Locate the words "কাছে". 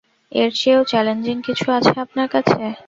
2.33-2.63